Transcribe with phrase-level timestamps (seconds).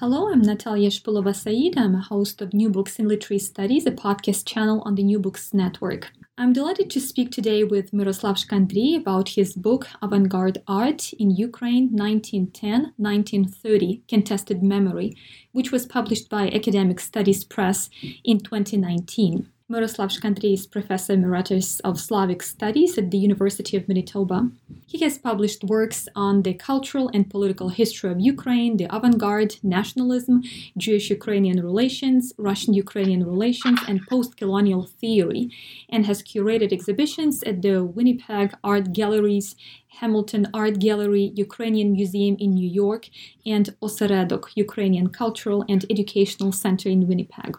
[0.00, 1.76] Hello, I'm Natalia Shpulova Said.
[1.76, 5.18] I'm a host of New Books in Literary Studies, a podcast channel on the New
[5.18, 6.10] Books Network.
[6.38, 11.90] I'm delighted to speak today with Myroslav Shkandrij about his book Avant-Garde Art in Ukraine
[11.90, 15.14] 1910-1930 Contested Memory,
[15.52, 17.90] which was published by Academic Studies Press
[18.24, 19.50] in 2019.
[19.70, 24.50] Myroslav Shkandrij is Professor Emeritus of Slavic Studies at the University of Manitoba.
[24.84, 30.42] He has published works on the cultural and political history of Ukraine, the avant-garde, nationalism,
[30.76, 35.52] Jewish-Ukrainian relations, Russian-Ukrainian relations, and post-colonial theory,
[35.88, 39.54] and has curated exhibitions at the Winnipeg Art Galleries,
[40.00, 43.08] Hamilton Art Gallery, Ukrainian Museum in New York,
[43.46, 47.56] and Oseredok, Ukrainian Cultural and Educational Center in Winnipeg.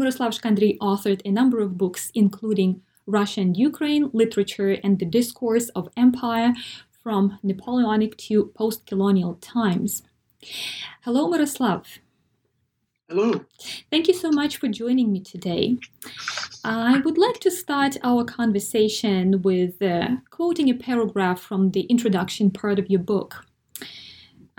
[0.00, 5.68] Myroslav Shkandrij authored a number of books, including Russia and Ukraine, Literature and the Discourse
[5.70, 6.54] of Empire
[7.02, 10.02] from Napoleonic to post colonial times.
[11.02, 11.84] Hello, Myroslav.
[13.10, 13.44] Hello.
[13.90, 15.76] Thank you so much for joining me today.
[16.64, 22.50] I would like to start our conversation with uh, quoting a paragraph from the introduction
[22.50, 23.44] part of your book.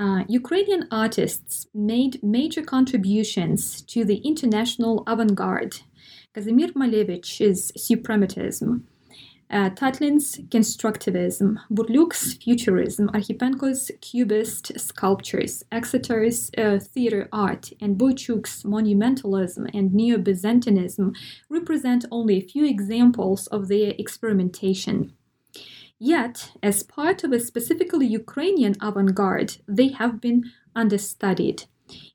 [0.01, 5.75] Uh, Ukrainian artists made major contributions to the international avant garde.
[6.33, 8.81] Kazimir Malevich's suprematism,
[9.51, 19.69] uh, Tatlin's constructivism, Burliuk's futurism, Archipenko's cubist sculptures, Exter's uh, theater art, and Boychuk's monumentalism
[19.71, 21.13] and Neo Byzantinism
[21.47, 25.13] represent only a few examples of their experimentation.
[26.03, 31.65] Yet, as part of a specifically Ukrainian avant garde, they have been understudied.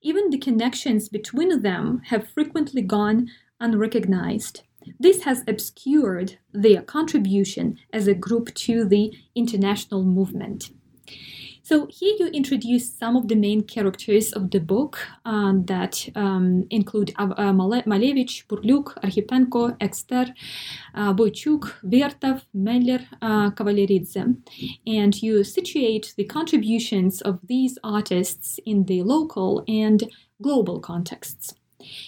[0.02, 3.28] Even the connections between them have frequently gone
[3.60, 4.62] unrecognized.
[4.98, 10.70] This has obscured their contribution as a group to the international movement.
[11.68, 16.64] So here you introduce some of the main characters of the book uh, that um,
[16.70, 20.32] include uh, Malevich, Burliuk, Archipenko, Ekster,
[20.94, 24.36] uh, Boychuk, Vertov, Meller, uh, Kavaleridze.
[24.86, 30.04] And you situate the contributions of these artists in the local and
[30.40, 31.56] global contexts.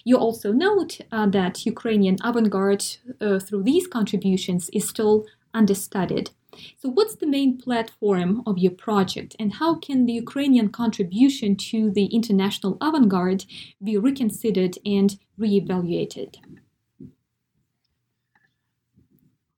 [0.05, 2.85] You also note uh, that Ukrainian avant garde,
[3.21, 6.31] uh, through these contributions, is still understudied.
[6.79, 11.91] So, what's the main platform of your project, and how can the Ukrainian contribution to
[11.91, 13.45] the international avant garde
[13.83, 16.37] be reconsidered and reevaluated?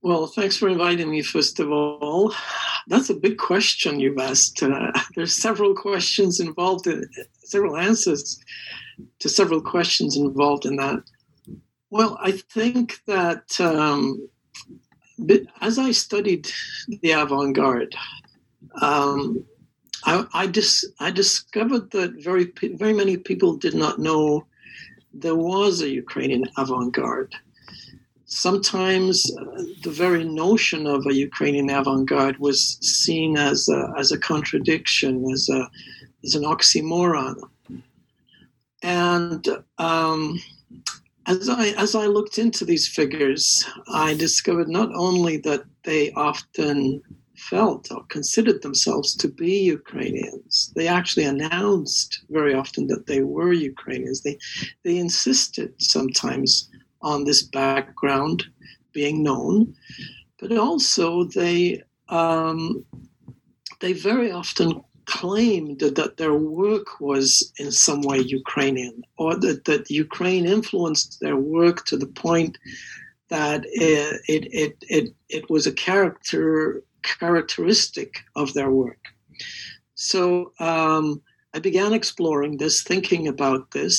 [0.03, 2.35] Well, thanks for inviting me, first of all.
[2.87, 4.63] That's a big question you've asked.
[4.63, 7.05] Uh, there's several questions involved in
[7.45, 8.41] several answers
[9.19, 11.03] to several questions involved in that.
[11.91, 14.29] Well, I think that um,
[15.21, 16.51] but as I studied
[17.03, 17.95] the avant garde,
[18.81, 19.45] um,
[20.05, 24.47] I, I, dis- I discovered that very, very many people did not know
[25.13, 27.35] there was a Ukrainian avant garde.
[28.25, 34.13] Sometimes uh, the very notion of a Ukrainian avant garde was seen as a, as
[34.13, 35.69] a contradiction, as, a,
[36.25, 37.37] as an oxymoron.
[38.83, 39.47] And
[39.79, 40.41] um,
[41.31, 47.03] as I as I looked into these figures, I discovered not only that they often
[47.37, 50.73] felt or considered themselves to be Ukrainians.
[50.77, 54.21] They actually announced very often that they were Ukrainians.
[54.23, 54.37] They
[54.85, 56.69] they insisted sometimes
[57.03, 58.39] on this background
[58.93, 59.75] being known,
[60.41, 62.85] but also they um,
[63.83, 64.69] they very often
[65.19, 71.39] claimed that their work was in some way Ukrainian, or that, that Ukraine influenced their
[71.57, 72.55] work to the point
[73.29, 78.11] that it, it, it, it, it was a character characteristic
[78.43, 79.03] of their work.
[79.95, 81.23] So um,
[81.55, 83.95] I began exploring this, thinking about this,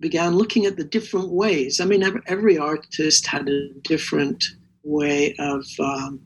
[0.00, 1.80] began looking at the different ways.
[1.80, 4.40] I mean, every, every artist had a different
[4.84, 6.20] way of um,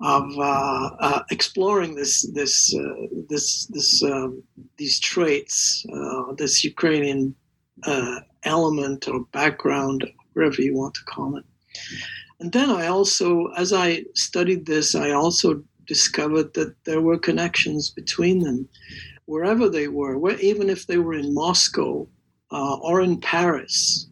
[0.00, 4.42] of uh, uh, exploring this this uh, this this um,
[4.76, 7.34] these traits, uh, this Ukrainian
[7.84, 11.44] uh, element or background, whatever you want to call it.
[12.40, 17.90] And then I also, as I studied this, I also discovered that there were connections
[17.90, 18.68] between them.
[19.28, 22.08] wherever they were, where, even if they were in Moscow
[22.50, 24.08] uh, or in Paris,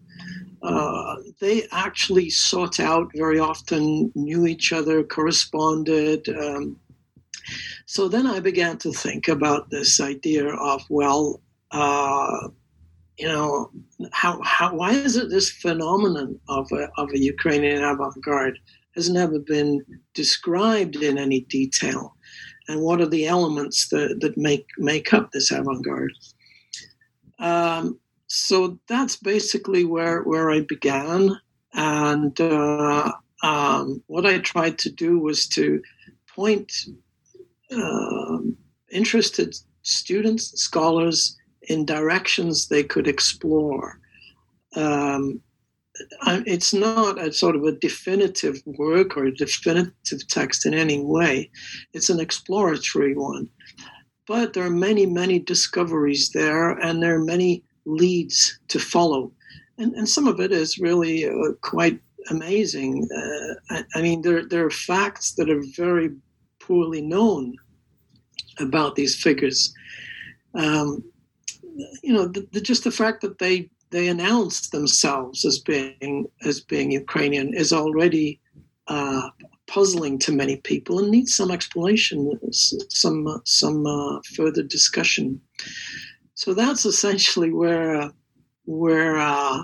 [0.62, 6.28] uh, they actually sought out very often, knew each other, corresponded.
[6.28, 6.78] Um,
[7.86, 12.48] so then I began to think about this idea of, well, uh,
[13.18, 13.70] you know,
[14.12, 18.58] how, how, why is it this phenomenon of a, of a Ukrainian avant garde
[18.94, 22.14] has never been described in any detail?
[22.68, 26.12] And what are the elements that, that make, make up this avant garde?
[27.38, 31.38] Um, so that's basically where, where I began.
[31.74, 33.12] And uh,
[33.42, 35.82] um, what I tried to do was to
[36.34, 36.72] point
[37.72, 38.56] um,
[38.90, 41.36] interested students, scholars,
[41.68, 44.00] in directions they could explore.
[44.74, 45.40] Um,
[46.46, 51.50] it's not a sort of a definitive work or a definitive text in any way.
[51.92, 53.48] It's an exploratory one.
[54.28, 59.32] But there are many, many discoveries there, and there are many leads to follow.
[59.78, 62.00] And, and some of it is really uh, quite
[62.30, 63.08] amazing.
[63.14, 66.10] Uh, I, I, mean, there, there are facts that are very
[66.60, 67.54] poorly known
[68.58, 69.72] about these figures.
[70.54, 71.04] Um,
[72.02, 76.60] you know, the, the, just the fact that they they announce themselves as being as
[76.60, 78.40] being Ukrainian is already
[78.88, 79.28] uh,
[79.66, 85.40] puzzling to many people and needs some explanation, some some uh, further discussion.
[86.36, 88.10] So that's essentially where
[88.66, 89.62] where uh,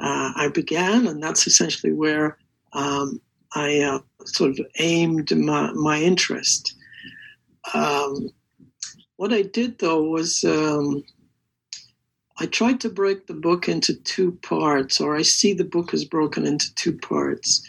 [0.00, 2.38] uh I began, and that's essentially where
[2.72, 3.20] um,
[3.54, 6.74] I uh, sort of aimed my, my interest.
[7.74, 8.30] Um,
[9.16, 11.02] what I did though was um,
[12.38, 16.04] I tried to break the book into two parts, or I see the book as
[16.04, 17.66] broken into two parts.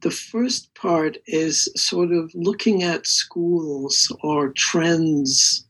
[0.00, 5.66] The first part is sort of looking at schools or trends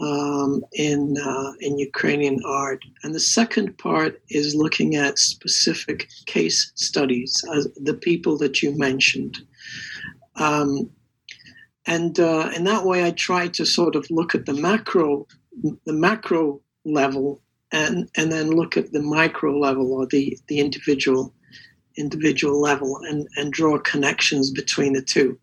[0.00, 6.72] um, in uh, in Ukrainian art, and the second part is looking at specific case
[6.74, 9.38] studies, uh, the people that you mentioned.
[10.36, 10.90] Um,
[11.86, 15.26] and uh, in that way, I try to sort of look at the macro,
[15.84, 17.42] the macro level
[17.72, 21.34] and and then look at the micro level or the the individual
[21.96, 25.38] individual level and and draw connections between the two.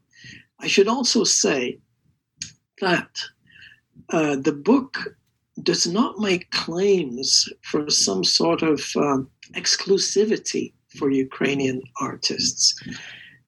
[0.59, 1.80] I should also say
[2.81, 3.09] that
[4.12, 5.15] uh, the book
[5.63, 12.81] does not make claims for some sort of um, exclusivity for Ukrainian artists.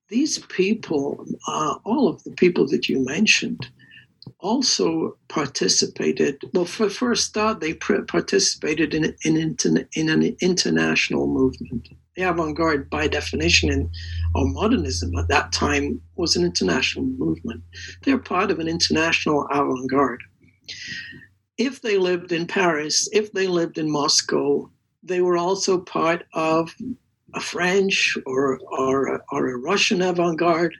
[0.09, 3.69] These people, uh, all of the people that you mentioned,
[4.39, 6.41] also participated.
[6.53, 9.57] Well, for first start, they participated in, in,
[9.93, 11.89] in an international movement.
[12.15, 13.89] The avant-garde, by definition, in
[14.35, 17.63] or modernism at that time was an international movement.
[18.03, 20.21] They're part of an international avant-garde.
[21.57, 24.69] If they lived in Paris, if they lived in Moscow,
[25.03, 26.73] they were also part of
[27.33, 30.73] a French or, or, or a Russian avant-garde.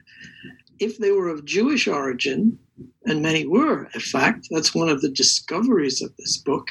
[0.78, 2.58] If they were of Jewish origin,
[3.06, 6.68] and many were, in fact, that's one of the discoveries of this book,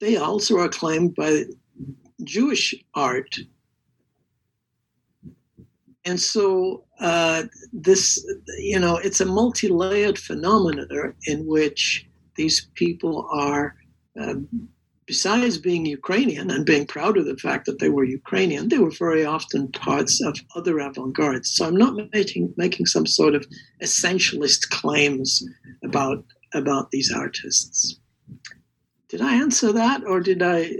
[0.00, 1.44] they also are claimed by
[2.24, 3.36] Jewish art.
[6.04, 8.24] And so uh, this,
[8.58, 12.06] you know, it's a multi-layered phenomenon in which
[12.36, 13.76] these people are
[14.20, 14.34] uh,
[15.06, 18.90] besides being Ukrainian and being proud of the fact that they were Ukrainian, they were
[18.90, 21.48] very often parts of other avant-gardes.
[21.54, 23.46] So I'm not making making some sort of
[23.82, 25.42] essentialist claims
[25.84, 27.98] about about these artists.
[29.08, 30.72] Did I answer that, or did I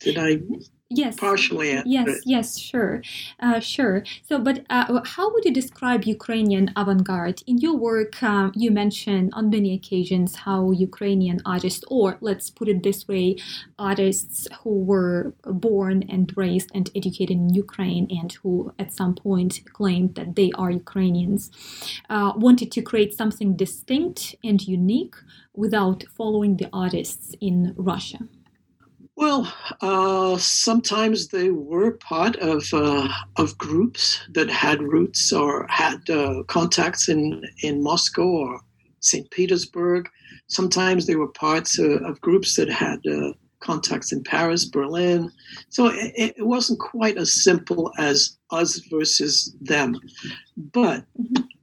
[0.00, 0.40] did I
[0.90, 1.16] yes.
[1.16, 3.02] Partially yes yes sure.
[3.40, 4.04] Uh, sure.
[4.22, 7.42] So but uh, how would you describe ukrainian avant-garde?
[7.46, 12.68] In your work um, you mentioned on many occasions how ukrainian artists or let's put
[12.68, 13.36] it this way
[13.78, 19.60] artists who were born and raised and educated in ukraine and who at some point
[19.72, 21.50] claimed that they are ukrainians
[22.10, 25.16] uh, wanted to create something distinct and unique
[25.54, 28.20] without following the artists in russia
[29.16, 36.08] well, uh, sometimes they were part of uh, of groups that had roots or had
[36.10, 38.60] uh, contacts in in Moscow or
[39.00, 39.30] St.
[39.30, 40.08] Petersburg.
[40.48, 45.32] Sometimes they were parts uh, of groups that had uh, contacts in Paris, Berlin.
[45.70, 49.98] So it, it, wasn't quite as simple as us versus them.
[50.56, 51.04] But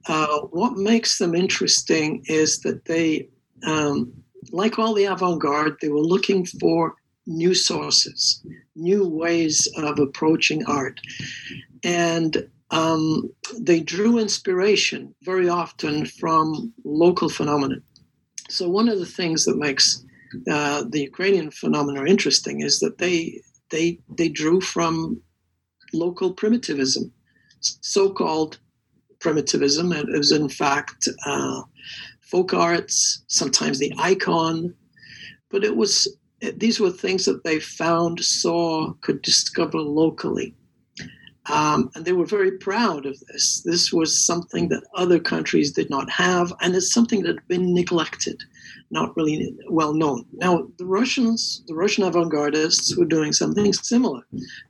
[0.08, 3.28] uh, what makes them interesting is that they,
[3.64, 4.12] um,
[4.50, 11.00] like all the avant-garde, they were looking for new sources, new ways of approaching art.
[11.82, 17.76] And um, they drew inspiration very often from local phenomena.
[18.48, 20.04] So one of the things that makes
[20.50, 23.40] uh, the Ukrainian phenomena interesting is that they
[23.70, 25.20] they they drew from
[25.92, 27.12] local primitivism,
[27.60, 28.58] so-called
[29.20, 29.92] primitivism.
[29.92, 31.62] It was in fact uh,
[32.20, 34.74] folk arts, sometimes the icon,
[35.50, 36.08] but it was
[36.40, 40.54] these were things that they found, saw, could discover locally.
[41.46, 43.60] Um, and they were very proud of this.
[43.60, 47.74] This was something that other countries did not have, and it's something that had been
[47.74, 48.42] neglected,
[48.90, 50.24] not really well known.
[50.32, 54.22] Now, the Russians, the Russian avant-gardists, were doing something similar.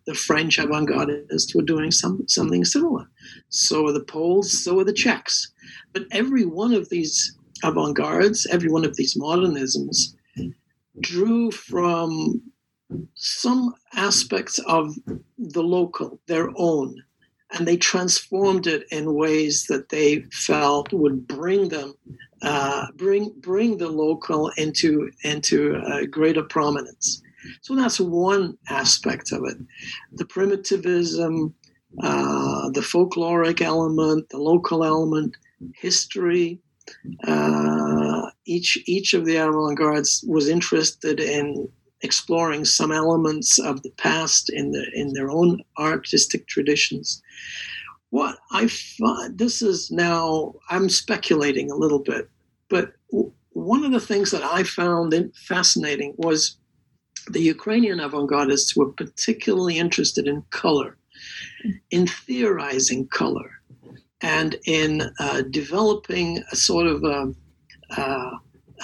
[0.06, 3.06] The French avant-gardists were doing some, something similar.
[3.50, 5.52] So were the Poles, so were the Czechs.
[5.92, 10.16] But every one of these avant-gardes, every one of these modernisms,
[11.00, 12.42] drew from
[13.14, 14.94] some aspects of
[15.38, 17.02] the local, their own,
[17.52, 21.94] and they transformed it in ways that they felt would bring them,
[22.42, 27.22] uh, bring bring the local into into uh, greater prominence.
[27.62, 29.58] So that's one aspect of it.
[30.12, 31.54] The primitivism,
[32.02, 35.36] uh, the folkloric element, the local element,
[35.74, 36.60] history.
[37.26, 37.93] Uh,
[38.46, 41.68] each each of the avant-gardes was interested in
[42.02, 47.22] exploring some elements of the past in the in their own artistic traditions.
[48.10, 52.28] What I find this is now I'm speculating a little bit,
[52.68, 52.92] but
[53.50, 56.56] one of the things that I found fascinating was
[57.30, 60.98] the Ukrainian avant-gardists were particularly interested in color,
[61.90, 63.50] in theorizing color,
[64.20, 67.32] and in uh, developing a sort of a,
[67.96, 68.30] uh,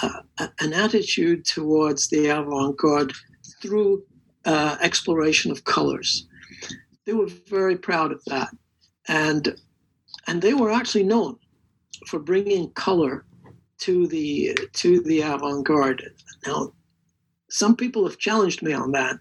[0.01, 3.13] uh, an attitude towards the avant garde
[3.61, 4.03] through
[4.45, 6.27] uh, exploration of colors.
[7.05, 8.49] They were very proud of that.
[9.07, 9.55] And,
[10.27, 11.37] and they were actually known
[12.07, 13.25] for bringing color
[13.79, 16.03] to the, to the avant garde.
[16.45, 16.73] Now,
[17.49, 19.17] some people have challenged me on that.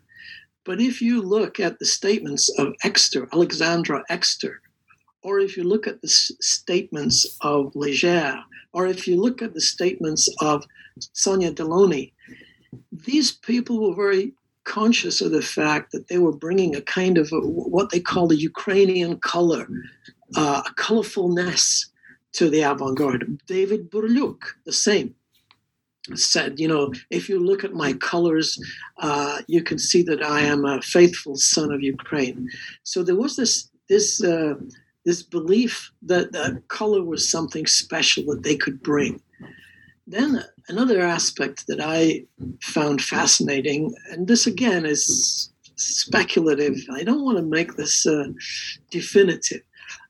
[0.64, 4.60] But if you look at the statements of Exter, Alexandra Exter,
[5.22, 8.38] or if you look at the s- statements of Leger,
[8.72, 10.64] or if you look at the statements of
[11.12, 12.12] Sonia Delaunay,
[12.92, 14.32] these people were very
[14.64, 18.28] conscious of the fact that they were bringing a kind of a, what they call
[18.28, 19.66] the Ukrainian color,
[20.36, 21.86] uh, a colorfulness
[22.32, 23.40] to the avant garde.
[23.46, 25.14] David Burlyuk, the same,
[26.14, 28.58] said, you know, if you look at my colors,
[28.98, 32.48] uh, you can see that I am a faithful son of Ukraine.
[32.84, 34.54] So there was this this uh,
[35.10, 39.20] this belief that, that color was something special that they could bring.
[40.06, 42.26] Then another aspect that I
[42.62, 46.76] found fascinating, and this again is speculative.
[46.92, 48.28] I don't want to make this uh,
[48.92, 49.62] definitive,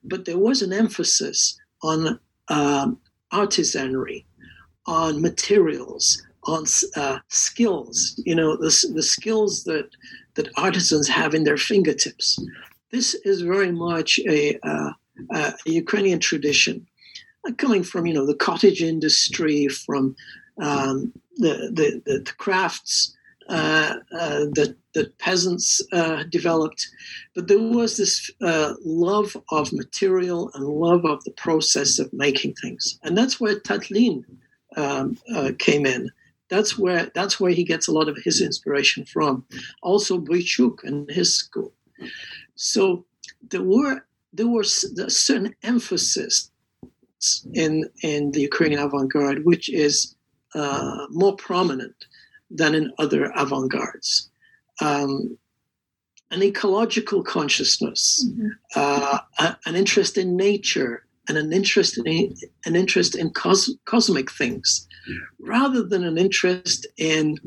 [0.04, 2.98] but there was an emphasis on um,
[3.32, 4.26] artisanry,
[4.84, 6.64] on materials, on
[6.94, 8.20] uh, skills.
[8.26, 9.88] You know, the, the skills that
[10.34, 12.38] that artisans have in their fingertips.
[12.92, 14.92] This is very much a, uh,
[15.32, 16.86] a Ukrainian tradition,
[17.46, 20.16] uh, coming from you know the cottage industry, from
[20.60, 23.16] um, the, the, the, the crafts
[23.48, 26.88] uh, uh, that that peasants uh, developed,
[27.34, 32.54] but there was this uh, love of material and love of the process of making
[32.54, 34.24] things, and that's where Tatlin
[34.76, 36.10] um, uh, came in.
[36.48, 39.44] That's where that's where he gets a lot of his inspiration from.
[39.82, 41.72] Also, Boychuk and his school.
[42.60, 43.06] So
[43.50, 46.50] there were there was a certain emphasis
[47.54, 50.14] in in the Ukrainian avant-garde, which is
[50.54, 51.98] uh, more prominent
[52.50, 54.28] than in other avant-gardes.
[54.82, 55.38] Um,
[56.30, 58.48] an ecological consciousness, mm-hmm.
[58.76, 62.06] uh, a, an interest in nature, and an interest in
[62.66, 64.86] an interest in cos- cosmic things,
[65.38, 67.38] rather than an interest in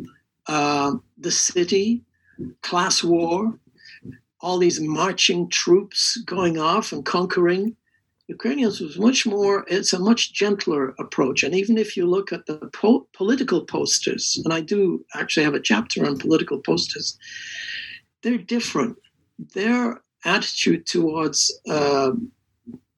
[0.47, 2.03] uh, the city,
[2.61, 3.59] class war,
[4.43, 7.75] all these marching troops going off and conquering.
[8.27, 11.43] Ukrainians was much more, it's a much gentler approach.
[11.43, 15.53] And even if you look at the po- political posters, and I do actually have
[15.53, 17.17] a chapter on political posters,
[18.21, 18.97] they're different.
[19.53, 22.11] Their attitude towards uh,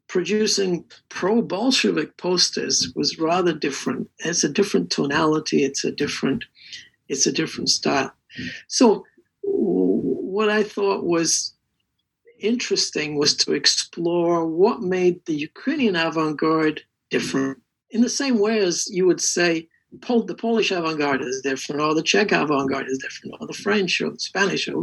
[0.08, 4.10] producing pro Bolshevik posters was rather different.
[4.20, 6.44] It's a different tonality, it's a different,
[7.08, 8.12] it's a different style.
[8.68, 9.06] So
[10.36, 11.54] what I thought was
[12.42, 17.58] interesting was to explore what made the Ukrainian avant garde different.
[17.92, 19.70] In the same way as you would say
[20.02, 23.48] Pol- the Polish avant garde is different, or the Czech avant garde is different, or
[23.48, 24.82] the French, or the Spanish, or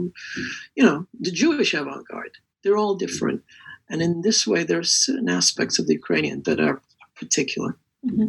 [0.75, 2.37] you know, the Jewish avant garde.
[2.63, 3.43] They're all different.
[3.91, 6.81] And in this way, there are certain aspects of the Ukrainian that are
[7.21, 7.77] particular.
[8.07, 8.29] Mm-hmm.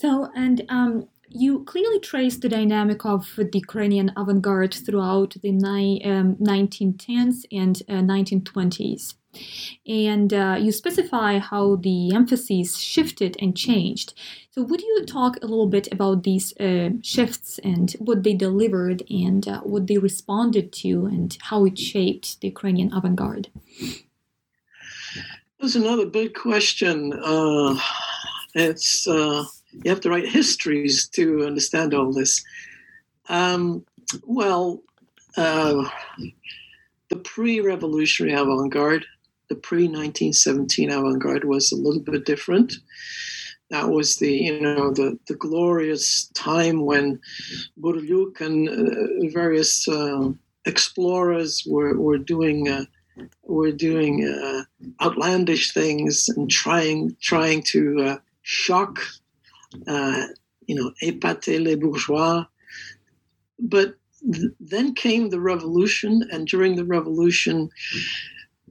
[0.00, 5.52] So, and um, you clearly trace the dynamic of the Ukrainian avant garde throughout the
[5.52, 9.14] ni- um, 1910s and uh, 1920s.
[9.86, 14.14] And uh, you specify how the emphasis shifted and changed.
[14.52, 19.02] So, would you talk a little bit about these uh, shifts and what they delivered
[19.10, 23.48] and uh, what they responded to and how it shaped the Ukrainian avant garde?
[25.60, 27.12] That's another big question.
[27.12, 27.78] Uh,
[28.54, 32.44] it's uh, you have to write histories to understand all this.
[33.28, 33.84] Um,
[34.24, 34.82] well,
[35.36, 35.88] uh,
[37.08, 39.04] the pre-revolutionary avant-garde,
[39.48, 42.74] the pre-1917 avant-garde was a little bit different.
[43.70, 47.20] That was the you know the the glorious time when
[47.80, 50.30] Burliuk and uh, various uh,
[50.66, 52.84] explorers were were doing uh,
[53.44, 54.64] were doing uh,
[55.00, 59.00] outlandish things and trying trying to uh, shock
[59.86, 60.26] uh,
[60.66, 62.46] you know, épater les bourgeois.
[63.58, 63.96] But
[64.32, 67.70] th- then came the revolution, and during the revolution,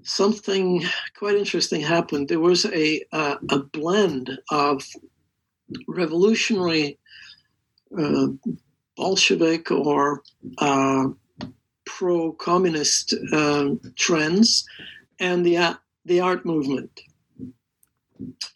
[0.03, 0.83] something
[1.17, 2.27] quite interesting happened.
[2.27, 4.83] There was a uh, a blend of
[5.87, 6.97] revolutionary
[7.97, 8.27] uh,
[8.95, 10.23] Bolshevik or
[10.57, 11.07] uh,
[11.85, 14.65] pro-communist um, trends
[15.19, 17.01] and the the art movement.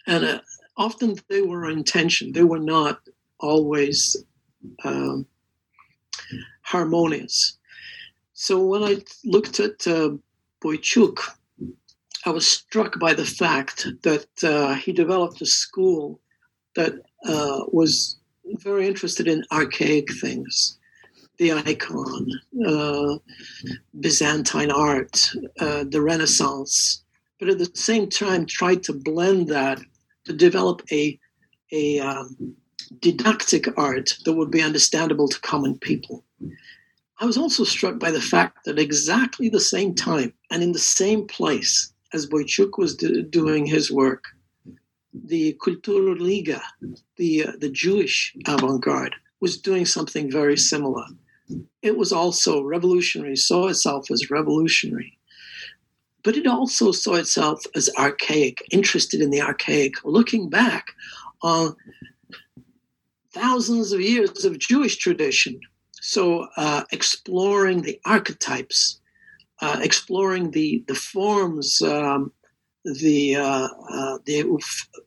[0.07, 0.39] And uh,
[0.77, 2.31] often they were intention.
[2.31, 2.99] They were not
[3.39, 4.15] always
[4.83, 5.25] um,
[6.61, 7.57] harmonious.
[8.33, 10.11] So when I looked at uh,
[10.63, 11.19] Boychuk,
[12.25, 16.19] I was struck by the fact that uh, he developed a school
[16.75, 16.93] that
[17.25, 18.17] uh, was
[18.59, 20.79] very interested in archaic things,
[21.37, 22.27] the icon,
[22.65, 23.17] uh,
[23.99, 27.03] Byzantine art, uh, the Renaissance,
[27.39, 29.79] but at the same time tried to blend that
[30.25, 31.19] to develop a
[31.71, 32.55] a um,
[32.99, 36.23] didactic art that would be understandable to common people.
[37.19, 40.79] I was also struck by the fact that exactly the same time and in the
[40.79, 44.25] same place as Boychuk was do- doing his work,
[45.13, 46.61] the Kulturliga,
[47.17, 51.05] the uh, the Jewish avant-garde, was doing something very similar.
[51.81, 55.17] It was also revolutionary, saw itself as revolutionary
[56.23, 60.87] but it also saw itself as archaic, interested in the archaic, looking back
[61.41, 61.75] on
[63.33, 65.59] thousands of years of Jewish tradition.
[66.01, 68.99] So, uh, exploring the archetypes,
[69.61, 72.31] uh, exploring the the forms, um,
[72.83, 74.43] the uh, uh the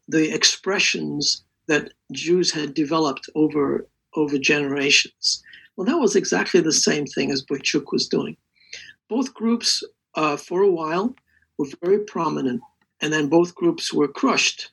[0.09, 5.43] the expressions that Jews had developed over over generations.
[5.77, 8.37] Well, that was exactly the same thing as Boychuk was doing.
[9.09, 9.85] Both groups
[10.17, 11.15] uh, for a while
[11.59, 12.63] were very prominent,
[13.01, 14.71] and then both groups were crushed.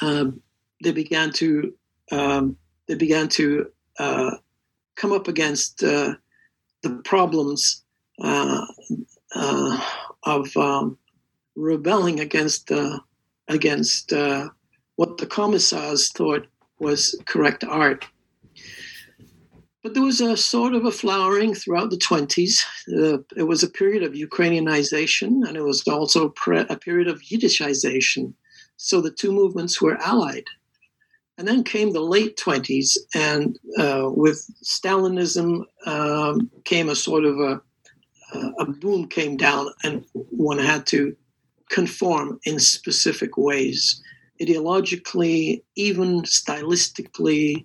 [0.00, 0.42] Um,
[0.82, 1.74] they began to
[2.10, 4.36] um, they began to uh,
[4.96, 6.14] come up against uh,
[6.82, 7.84] the problems
[8.22, 8.66] uh,
[9.34, 9.80] uh
[10.24, 10.98] of um,
[11.54, 12.98] rebelling against uh,
[13.48, 14.12] against
[14.96, 16.46] what the commissars thought
[16.78, 18.06] was correct art.
[19.82, 22.60] But there was a sort of a flowering throughout the 20s.
[22.88, 27.22] Uh, it was a period of Ukrainianization, and it was also pre- a period of
[27.22, 28.34] Yiddishization.
[28.76, 30.44] So the two movements were allied.
[31.38, 37.40] And then came the late 20s, and uh, with Stalinism um, came a sort of
[37.40, 37.62] a,
[38.58, 41.16] a boom came down, and one had to
[41.70, 44.02] conform in specific ways,
[44.42, 47.64] ideologically, even stylistically,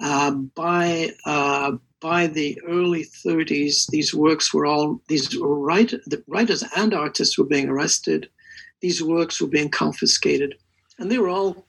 [0.00, 6.62] uh, by uh, by the early 30s, these works were all these write, the writers
[6.76, 8.28] and artists were being arrested.
[8.80, 10.54] These works were being confiscated,
[10.98, 11.66] and they were all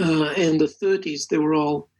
[0.00, 1.28] uh, in the 30s.
[1.28, 1.90] They were all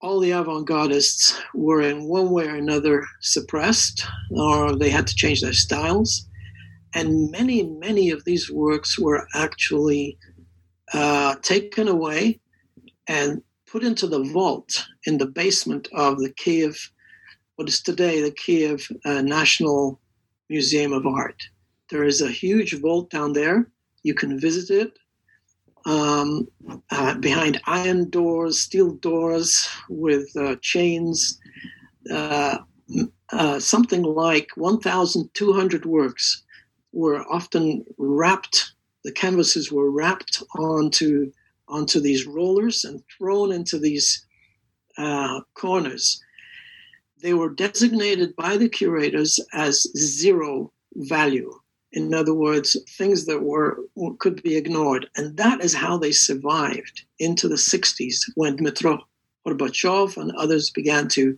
[0.00, 5.40] all the avant-gardists were in one way or another suppressed, or they had to change
[5.40, 6.28] their styles.
[6.94, 10.18] And many, many of these works were actually
[10.92, 12.40] uh, taken away
[13.06, 16.90] and put into the vault in the basement of the Kiev,
[17.56, 20.00] what is today the Kiev uh, National
[20.48, 21.40] Museum of Art.
[21.90, 23.68] There is a huge vault down there.
[24.02, 24.92] You can visit it.
[25.86, 26.46] um,
[26.90, 31.38] uh, behind iron doors, steel doors with uh, chains.
[32.10, 32.58] Uh,
[33.32, 36.42] uh something like 1,200 works
[36.92, 38.72] were often wrapped.
[39.04, 41.32] The canvases were wrapped onto
[41.70, 44.26] onto these rollers and thrown into these
[44.98, 46.20] uh, corners.
[47.22, 51.52] They were designated by the curators as zero value.
[51.92, 53.78] In other words, things that were
[54.18, 59.00] could be ignored, and that is how they survived into the 60s when Dmitro
[59.46, 61.36] Gorbachev and others began to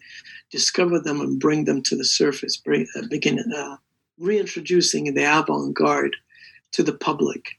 [0.50, 3.76] discover them and bring them to the surface, bring, uh, begin uh,
[4.18, 6.16] reintroducing the avant-garde
[6.72, 7.58] to the public.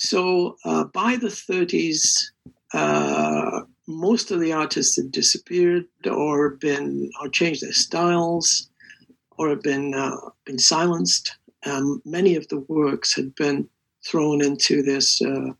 [0.00, 2.30] So uh, by the 30s,
[2.72, 8.70] uh, most of the artists had disappeared or been or changed their styles
[9.36, 11.36] or had been uh, been silenced.
[11.66, 13.68] Um, many of the works had been
[14.06, 15.52] thrown into this uh,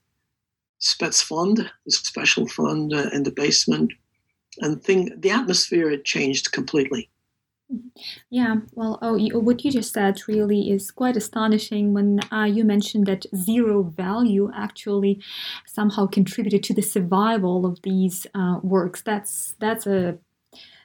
[0.80, 3.92] Spetsfond, the special fund uh, in the basement,
[4.60, 7.10] and thing the atmosphere had changed completely.
[8.30, 12.64] Yeah, well, oh, you, what you just said really is quite astonishing when uh, you
[12.64, 15.20] mentioned that zero value actually
[15.66, 19.02] somehow contributed to the survival of these uh, works.
[19.02, 20.18] That's that's a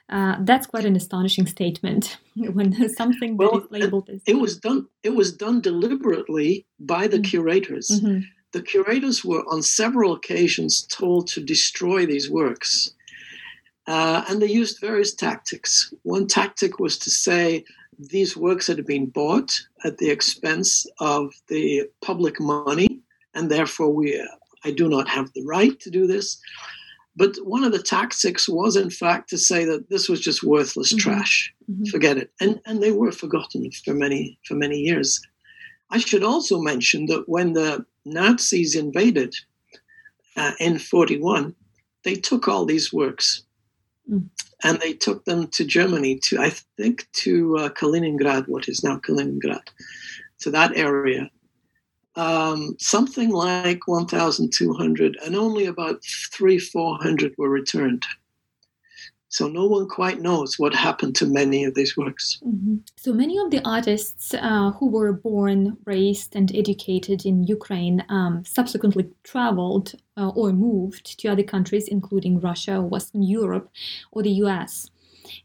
[0.08, 4.56] uh, that's quite an astonishing statement when something well, that is labeled as it was
[4.58, 7.30] done it was done deliberately by the mm-hmm.
[7.30, 7.88] curators.
[7.88, 8.20] Mm-hmm.
[8.52, 12.92] The curators were on several occasions told to destroy these works
[13.86, 15.92] uh, and they used various tactics.
[16.02, 17.64] One tactic was to say
[17.98, 19.52] these works had been bought
[19.84, 23.00] at the expense of the public money,
[23.34, 24.24] and therefore we, uh,
[24.64, 26.38] I do not have the right to do this.
[27.14, 30.92] But one of the tactics was, in fact, to say that this was just worthless
[30.92, 31.10] mm-hmm.
[31.10, 31.54] trash.
[31.70, 31.84] Mm-hmm.
[31.84, 35.20] Forget it, and and they were forgotten for many for many years.
[35.90, 39.34] I should also mention that when the Nazis invaded
[40.36, 41.54] uh, in '41,
[42.04, 43.45] they took all these works
[44.10, 44.28] Mm.
[44.62, 48.98] And they took them to Germany, to I think to uh, Kaliningrad, what is now
[48.98, 49.68] Kaliningrad,
[50.40, 51.30] to that area.
[52.14, 58.04] Um, something like 1,200, and only about three, 400 were returned.
[59.36, 62.38] So no one quite knows what happened to many of these works.
[62.42, 62.76] Mm-hmm.
[62.96, 68.44] So many of the artists uh, who were born, raised, and educated in Ukraine um,
[68.46, 73.68] subsequently traveled uh, or moved to other countries, including Russia, Western Europe,
[74.10, 74.88] or the U.S.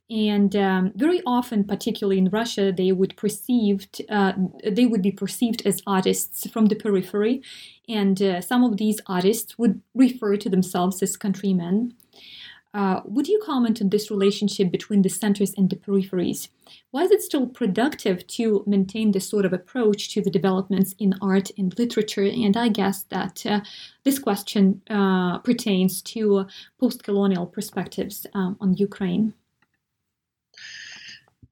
[0.10, 4.32] And um, very often, particularly in Russia, they would perceived uh,
[4.78, 7.42] they would be perceived as artists from the periphery,
[7.90, 11.94] and uh, some of these artists would refer to themselves as countrymen.
[12.74, 16.48] Uh, would you comment on this relationship between the centers and the peripheries?
[16.92, 21.16] Why is it still productive to maintain this sort of approach to the developments in
[21.22, 22.24] art and literature?
[22.24, 23.62] And I guess that uh,
[24.06, 26.46] this question uh, pertains to
[26.80, 29.34] post colonial perspectives um, on Ukraine.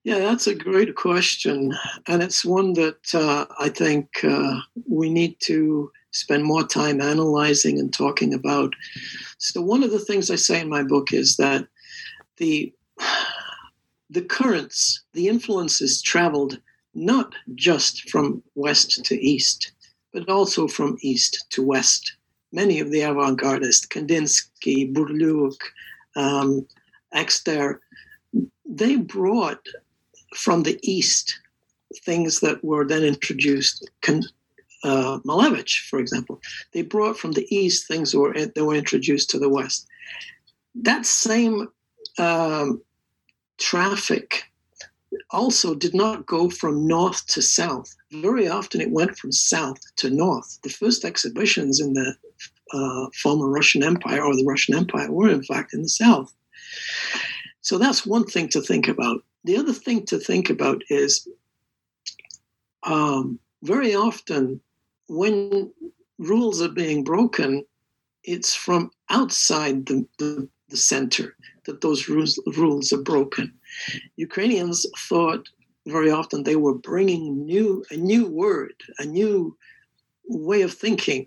[0.04, 1.74] Yeah, that's a great question.
[2.08, 7.80] And it's one that uh, I think uh, we need to spend more time analyzing
[7.80, 8.74] and talking about.
[9.38, 11.68] So one of the things I say in my book is that
[12.38, 12.74] the
[14.10, 16.60] the currents, the influences traveled
[16.96, 19.72] not just from west to east,
[20.14, 22.16] but also from east to west.
[22.52, 25.60] Many of the avant-gardists, Kandinsky, Burliuk,
[26.16, 26.66] um,
[27.14, 27.82] Exter,
[28.66, 29.64] they brought
[30.36, 31.39] from the east
[32.04, 33.89] things that were then introduced,
[34.84, 36.39] uh, Malevich, for example.
[36.74, 39.88] They brought from the east things that were, that were introduced to the west.
[40.76, 41.68] That same
[42.18, 42.82] um,
[43.58, 44.44] traffic
[45.32, 47.96] also did not go from north to south.
[48.12, 50.60] Very often it went from south to north.
[50.63, 52.15] The first exhibitions in the
[52.72, 56.34] uh, former Russian Empire or the Russian Empire were, in fact, in the south.
[57.62, 59.24] So that's one thing to think about.
[59.43, 61.28] The other thing to think about is
[62.84, 64.62] um, very often
[65.08, 65.71] when
[66.17, 67.65] rules are being broken,
[68.23, 73.54] it's from outside the, the, the center that those rules, rules are broken.
[74.17, 75.47] Ukrainians thought
[75.88, 79.58] very often they were bringing new a new word, a new
[80.28, 81.25] way of thinking,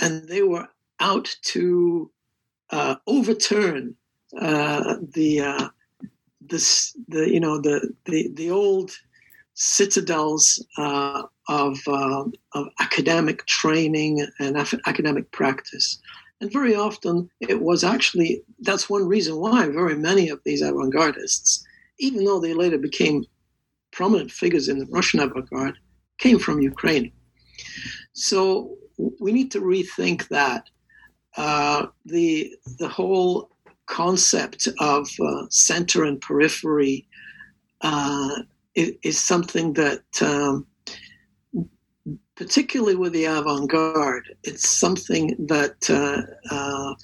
[0.00, 0.68] and they were
[1.00, 2.10] out to
[2.70, 3.94] uh, overturn
[4.38, 5.68] uh, the uh,
[6.52, 6.68] this
[7.08, 7.76] the you know the
[8.08, 8.90] the the old
[9.54, 16.00] citadels uh, of, uh, of academic training and academic practice.
[16.40, 20.92] And very often it was actually, that's one reason why very many of these avant
[20.94, 21.62] gardists,
[21.98, 23.24] even though they later became
[23.92, 25.76] prominent figures in the Russian avant garde,
[26.18, 27.12] came from Ukraine.
[28.14, 28.76] So
[29.20, 30.68] we need to rethink that.
[31.34, 33.51] Uh, the the whole
[33.86, 37.06] concept of uh, center and periphery
[37.82, 38.42] uh,
[38.74, 40.66] is, something that, um,
[42.36, 46.22] particularly with the avant-garde, it's something that uh,
[46.54, 46.94] uh,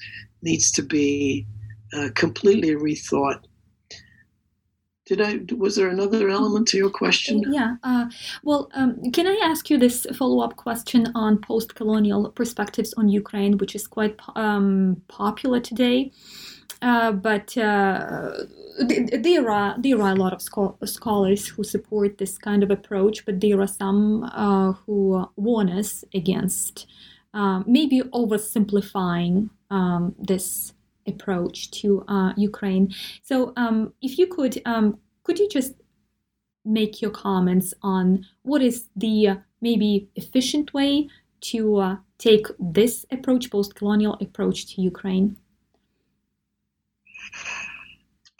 [0.42, 1.46] needs to be
[1.92, 3.44] uh, completely rethought.
[5.06, 5.40] Did I?
[5.56, 7.42] Was there another element to your question?
[7.50, 7.76] Yeah.
[7.82, 8.10] Uh,
[8.44, 13.74] well, um, can I ask you this follow-up question on post-colonial perspectives on Ukraine, which
[13.74, 16.12] is quite um, popular today?
[16.80, 18.32] Uh, but uh,
[18.78, 20.42] there are there are a lot of
[20.88, 26.04] scholars who support this kind of approach, but there are some uh, who warn us
[26.14, 26.86] against
[27.34, 30.72] uh, maybe oversimplifying um, this
[31.06, 32.94] approach to uh, Ukraine.
[33.22, 35.74] So, um, if you could, um, could you just
[36.64, 41.08] make your comments on what is the maybe efficient way
[41.40, 45.36] to uh, take this approach, post-colonial approach to Ukraine?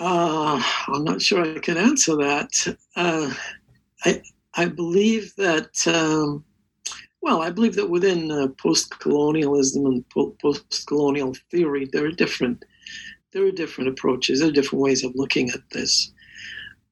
[0.01, 2.77] Uh, I'm not sure I can answer that.
[2.97, 3.33] Uh,
[4.05, 4.23] I
[4.55, 5.71] I believe that.
[5.87, 6.45] Um,
[7.21, 12.65] well, I believe that within uh, post-colonialism and po- post-colonial theory, there are different
[13.33, 14.39] there are different approaches.
[14.39, 16.13] There are different ways of looking at this.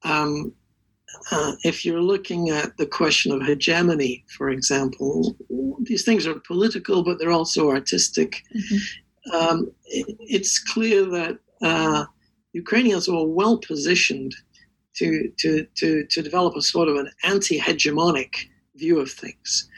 [0.03, 0.53] Um,
[1.31, 5.35] uh, if you're looking at the question of hegemony, for example,
[5.81, 8.43] these things are political, but they're also artistic.
[8.55, 9.35] Mm-hmm.
[9.35, 12.05] Um, it, it's clear that uh,
[12.53, 14.33] Ukrainians were well positioned
[14.95, 18.33] to, to, to, to develop a sort of an anti hegemonic
[18.75, 19.69] view of things.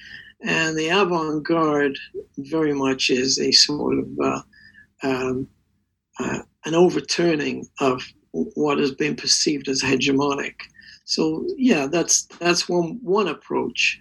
[0.42, 1.98] And the avant garde
[2.38, 4.42] very much is a sort of uh,
[5.04, 5.48] um,
[6.20, 10.56] uh, an overturning of what has been perceived as hegemonic.
[11.06, 14.00] So yeah, that's that's one one approach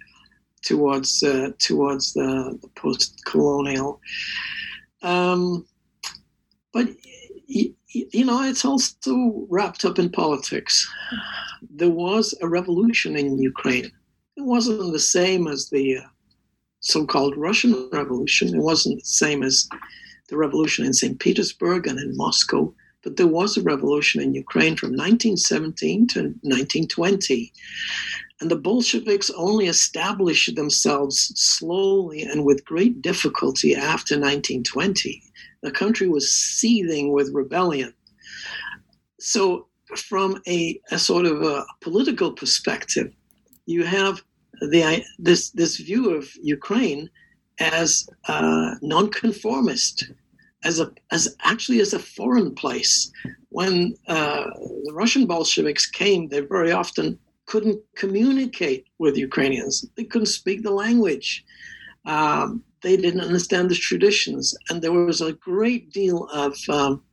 [0.61, 3.99] towards uh, towards the, the post-colonial.
[5.01, 5.65] Um,
[6.71, 6.87] but
[7.49, 10.87] you know, it's also wrapped up in politics.
[11.69, 13.91] There was a revolution in Ukraine.
[14.37, 16.01] It wasn't the same as the uh,
[16.79, 18.55] so called Russian Revolution.
[18.55, 19.67] It wasn't the same as
[20.29, 21.19] the revolution in St.
[21.19, 27.51] Petersburg and in Moscow, but there was a revolution in Ukraine from 1917 to 1920.
[28.39, 35.23] And the Bolsheviks only established themselves slowly and with great difficulty after 1920.
[35.61, 37.93] The country was seething with rebellion.
[39.19, 43.11] So, from a, a sort of a political perspective,
[43.65, 44.21] you have
[44.61, 47.09] the this this view of Ukraine
[47.59, 50.11] as uh, nonconformist,
[50.63, 53.11] as a as actually as a foreign place.
[53.49, 54.45] When uh,
[54.85, 59.85] the Russian Bolsheviks came, they very often couldn't communicate with Ukrainians.
[59.95, 61.43] They couldn't speak the language.
[62.05, 67.03] Um, they didn't understand the traditions, and there was a great deal of um,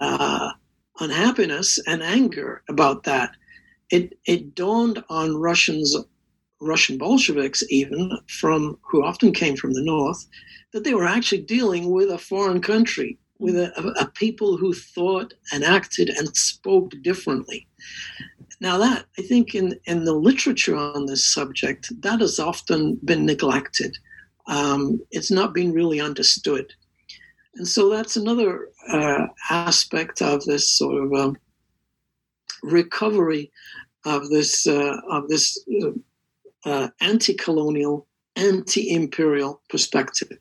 [0.00, 0.50] uh,
[1.00, 3.34] unhappiness and anger about that.
[3.90, 5.96] It it dawned on Russians,
[6.60, 10.26] Russian Bolsheviks, even from who often came from the north,
[10.72, 14.72] that they were actually dealing with a foreign country, with a, a, a people who
[14.72, 17.66] thought and acted and spoke differently.
[18.60, 23.24] Now, that I think in, in the literature on this subject, that has often been
[23.24, 23.96] neglected
[24.50, 26.74] um, it's not been really understood.
[27.54, 31.36] And so that's another uh, aspect of this sort of um,
[32.62, 33.50] recovery
[34.04, 35.90] of this uh, of this uh,
[36.64, 40.36] uh anti-colonial, anti-imperial perspective.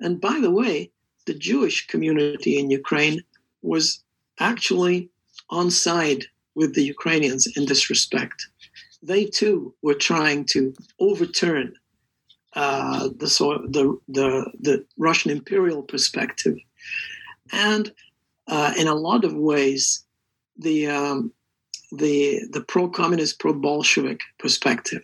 [0.00, 0.90] And by the way,
[1.26, 3.22] the Jewish community in Ukraine
[3.62, 4.02] was
[4.40, 5.10] actually
[5.50, 8.48] on side with the Ukrainians in this respect.
[9.02, 11.74] They too were trying to overturn
[12.56, 13.26] uh, the,
[13.68, 16.56] the, the, the Russian imperial perspective.
[17.52, 17.92] And
[18.48, 20.04] uh, in a lot of ways,
[20.56, 21.32] the, um,
[21.92, 25.02] the, the pro communist, pro Bolshevik perspective.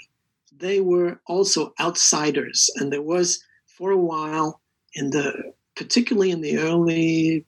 [0.56, 2.70] They were also outsiders.
[2.76, 4.60] And there was, for a while,
[4.94, 7.44] in the particularly in the early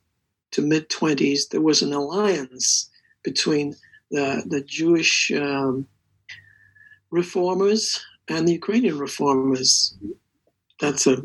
[0.51, 2.91] to mid 20s, there was an alliance
[3.23, 3.75] between
[4.11, 5.87] the, the Jewish um,
[7.11, 9.97] reformers and the Ukrainian reformers.
[10.81, 11.23] That's a,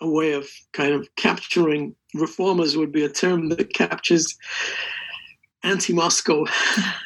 [0.00, 4.36] a way of kind of capturing reformers would be a term that captures
[5.62, 6.44] anti-Moscow,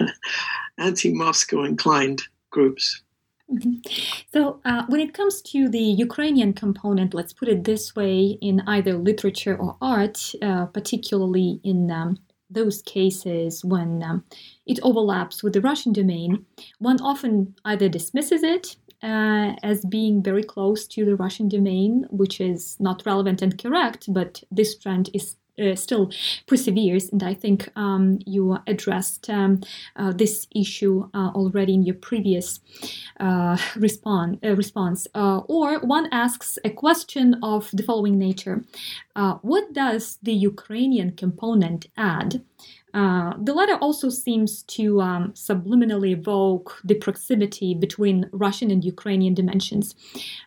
[0.79, 3.03] anti-Moscow inclined groups.
[3.51, 3.77] Mm-hmm.
[4.31, 8.61] So, uh, when it comes to the Ukrainian component, let's put it this way in
[8.67, 12.19] either literature or art, uh, particularly in um,
[12.51, 14.25] those cases when um,
[14.67, 16.45] it overlaps with the Russian domain,
[16.79, 22.41] one often either dismisses it uh, as being very close to the Russian domain, which
[22.41, 26.11] is not relevant and correct, but this trend is uh, still
[26.47, 27.11] perseveres.
[27.11, 29.61] And I think um, you addressed um,
[29.97, 32.61] uh, this issue uh, already in your previous
[33.19, 35.07] uh, respond, uh, response.
[35.15, 38.65] Uh, or one asks a question of the following nature
[39.43, 42.43] What does the Ukrainian component add?
[42.95, 49.35] Uh, the letter also seems to um, subliminally evoke the proximity between Russian and Ukrainian
[49.35, 49.95] dimensions.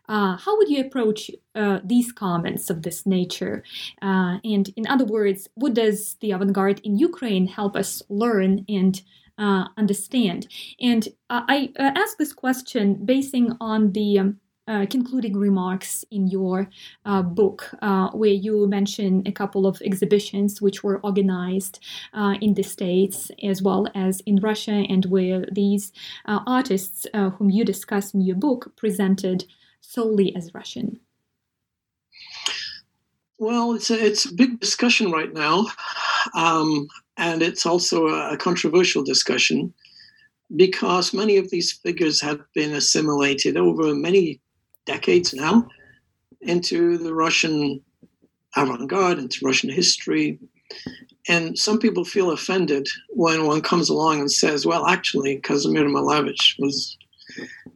[0.10, 3.64] Uh, how would you approach uh, these comments of this nature?
[4.02, 8.66] Uh, and in other words, what does the avant garde in Ukraine help us learn
[8.68, 9.02] and
[9.38, 10.48] uh, understand?
[10.80, 16.70] And I ask this question basing on the um, uh, concluding remarks in your
[17.06, 21.80] uh, book, uh, where you mention a couple of exhibitions which were organized
[22.14, 25.92] uh, in the States as well as in Russia, and where these
[26.26, 29.46] uh, artists whom you discuss in your book presented
[29.82, 31.00] solely as Russian.
[33.40, 35.66] Well, it's a, it's a big discussion right now,
[36.36, 39.74] um, and it's also a controversial discussion
[40.56, 44.40] because many of these figures have been assimilated over many
[44.86, 45.68] decades now
[46.42, 47.82] into the Russian
[48.56, 50.40] avant garde, into Russian history.
[51.28, 56.56] And some people feel offended when one comes along and says, well, actually, Kazimir Malevich
[56.60, 56.98] was,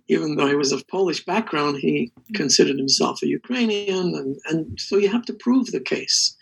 [0.08, 4.16] even though he was of Polish background, he considered himself a Ukrainian.
[4.16, 6.36] And, and so you have to prove the case.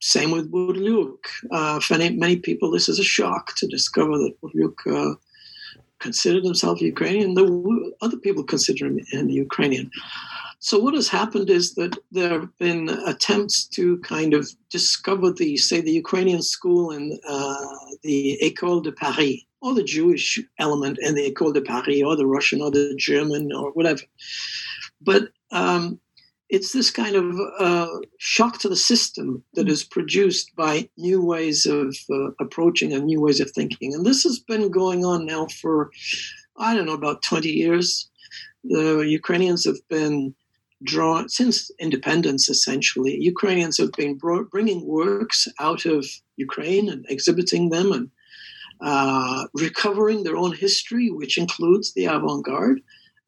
[0.00, 1.26] Same with Burliuk.
[1.50, 5.14] Uh, for many, people, this is a shock to discover that Burliuk uh,
[6.00, 9.90] considered themselves Ukrainian, though other people consider him Ukrainian.
[10.62, 15.56] So what has happened is that there have been attempts to kind of discover the,
[15.56, 17.66] say, the Ukrainian school and uh,
[18.02, 22.26] the École de Paris, or the Jewish element in the École de Paris, or the
[22.26, 24.02] Russian, or the German, or whatever.
[25.00, 25.98] But um,
[26.50, 31.64] it's this kind of uh, shock to the system that is produced by new ways
[31.64, 33.94] of uh, approaching and new ways of thinking.
[33.94, 35.90] And this has been going on now for,
[36.56, 38.10] I don't know, about 20 years.
[38.64, 40.34] The Ukrainians have been
[40.82, 46.04] drawn, since independence essentially, Ukrainians have been brought, bringing works out of
[46.36, 48.10] Ukraine and exhibiting them and
[48.80, 52.80] uh, recovering their own history, which includes the avant garde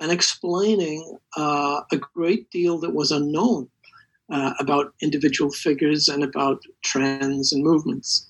[0.03, 3.69] and explaining uh, a great deal that was unknown
[4.31, 8.27] uh, about individual figures and about trends and movements.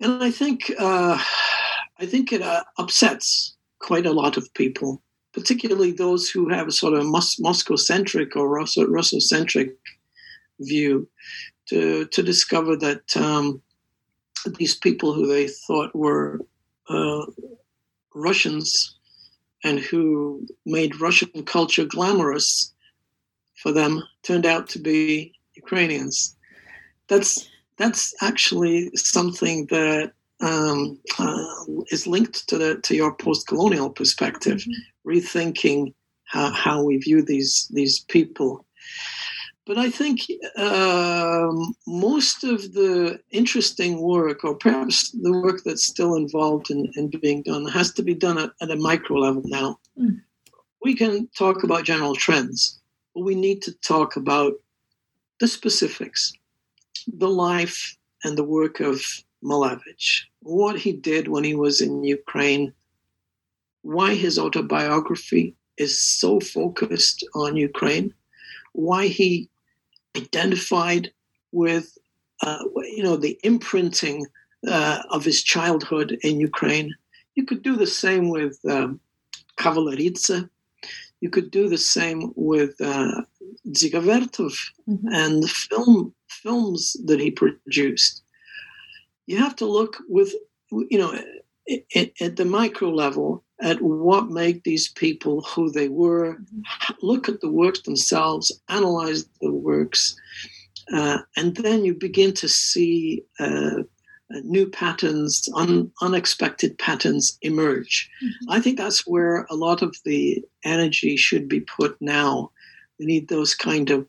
[0.00, 1.18] And I think uh,
[1.98, 5.02] I think it uh, upsets quite a lot of people,
[5.32, 9.74] particularly those who have a sort of Mos- Moscow-centric or Russo-centric
[10.60, 11.08] view,
[11.70, 13.62] to to discover that um,
[14.58, 16.40] these people who they thought were
[16.90, 17.24] uh,
[18.14, 18.97] Russians
[19.64, 22.72] and who made Russian culture glamorous
[23.62, 26.36] for them turned out to be Ukrainians.
[27.08, 34.58] That's that's actually something that um, uh, is linked to the to your post-colonial perspective,
[34.58, 35.10] mm-hmm.
[35.10, 35.94] rethinking
[36.24, 38.64] how, how we view these these people.
[39.68, 40.20] But I think
[40.56, 47.08] um, most of the interesting work, or perhaps the work that's still involved in, in
[47.08, 49.78] being done, has to be done at, at a micro level now.
[50.00, 50.22] Mm.
[50.82, 52.80] We can talk about general trends,
[53.14, 54.54] but we need to talk about
[55.38, 56.32] the specifics,
[57.06, 59.02] the life and the work of
[59.44, 62.72] Malevich, what he did when he was in Ukraine,
[63.82, 68.14] why his autobiography is so focused on Ukraine,
[68.72, 69.50] why he
[70.22, 71.04] identified
[71.52, 71.86] with,
[72.46, 72.62] uh,
[72.96, 74.26] you know, the imprinting
[74.66, 76.88] uh, of his childhood in Ukraine.
[77.36, 79.00] You could do the same with um,
[79.60, 80.48] Kavaleridze.
[81.20, 82.20] You could do the same
[82.52, 83.22] with uh,
[83.76, 84.54] Dziga Vertov
[84.88, 85.08] mm-hmm.
[85.20, 88.22] and the film films that he produced.
[89.26, 90.30] You have to look with,
[90.92, 91.12] you know,
[91.94, 96.92] at, at the micro level at what made these people who they were, mm-hmm.
[97.02, 100.16] look at the works themselves, analyze the works,
[100.92, 103.82] uh, and then you begin to see uh,
[104.34, 108.10] uh, new patterns, un- unexpected patterns emerge.
[108.22, 108.50] Mm-hmm.
[108.50, 112.50] I think that's where a lot of the energy should be put now.
[112.98, 114.06] We need those kind of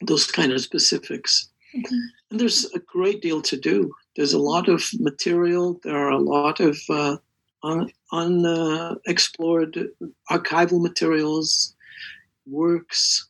[0.00, 1.48] those kind of specifics.
[1.76, 1.96] Mm-hmm.
[2.30, 3.92] And there's a great deal to do.
[4.16, 5.80] There's a lot of material.
[5.82, 7.16] There are a lot of uh,
[8.12, 11.74] unexplored uh, archival materials,
[12.46, 13.28] works.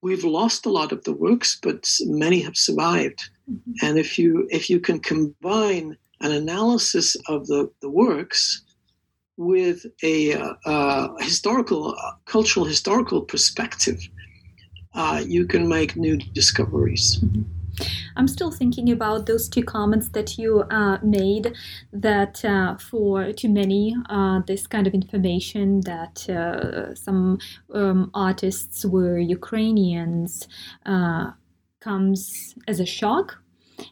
[0.00, 3.22] We've lost a lot of the works, but many have survived.
[3.50, 3.86] Mm-hmm.
[3.86, 8.62] And if you if you can combine an analysis of the, the works
[9.36, 13.98] with a uh, uh, historical, uh, cultural, historical perspective,
[14.94, 17.18] uh, you can make new discoveries.
[17.18, 17.42] Mm-hmm.
[18.16, 21.54] I'm still thinking about those two comments that you uh, made
[21.92, 27.38] that uh, for too many, uh, this kind of information that uh, some
[27.72, 30.46] um, artists were Ukrainians
[30.86, 31.30] uh,
[31.80, 33.38] comes as a shock.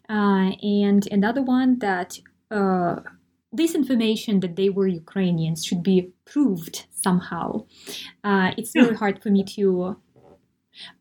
[0.09, 2.21] Uh, and another one that
[3.53, 7.67] this information that they were Ukrainians should be proved somehow.
[8.25, 9.97] it's very hard for me to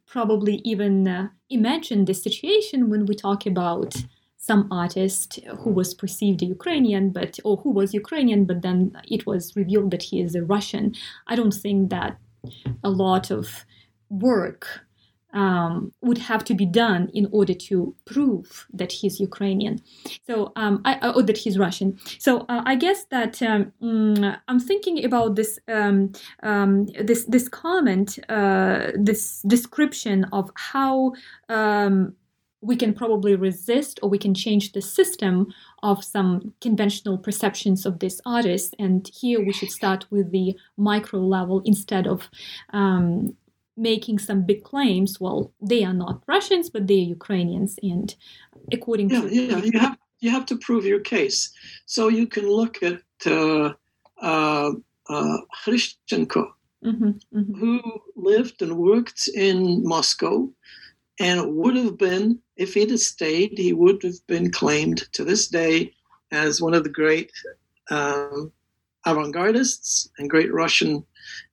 [0.10, 3.96] probably even uh, imagine the situation when we talk about
[4.38, 9.26] some artist who was perceived a Ukrainian, but or who was Ukrainian, but then it
[9.28, 10.94] was revealed that he is a Russian.
[11.28, 12.18] I don't think that
[12.84, 13.66] a lot of
[14.10, 14.82] work
[15.34, 19.80] um, would have to be done in order to prove that he's Ukrainian.
[20.26, 22.00] So, um, I, or that he's Russian.
[22.18, 26.12] So, uh, I guess that um, mm, I'm thinking about this um,
[26.44, 31.14] um, this this comment, uh, this description of how
[31.48, 32.16] um,
[32.62, 35.48] we can probably resist or we can change the system
[35.82, 38.76] of some conventional perceptions of this artist.
[38.78, 42.30] And here we should start with the micro level instead of
[42.74, 43.38] um,
[43.80, 45.20] making some big claims.
[45.20, 48.14] Well, they are not Russians, but they're Ukrainians, and
[48.72, 51.52] according yeah, to yeah, you have you have to prove your case.
[51.86, 53.74] So you can look at uh,
[54.22, 54.72] uh,
[55.10, 55.38] uh,
[56.84, 57.54] mm-hmm, mm-hmm.
[57.60, 57.82] who
[58.16, 60.50] lived and worked in Moscow,
[61.20, 65.48] and would have been if he'd have stayed, he would have been claimed to this
[65.48, 65.94] day
[66.32, 67.32] as one of the great
[67.90, 68.52] um,
[69.06, 71.04] avant-gardists and great Russian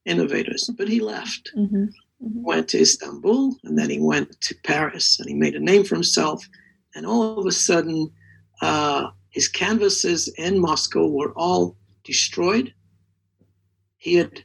[0.05, 0.69] innovators.
[0.77, 1.51] But he left.
[1.55, 1.85] Mm-hmm
[2.23, 2.43] mm-hmm.
[2.43, 5.95] went to Istanbul, and then he went to Paris, and he made a name for
[5.95, 6.47] himself.
[6.95, 8.11] And all of a sudden,
[8.61, 12.73] uh, his canvases in Moscow were all destroyed.
[13.97, 14.43] He had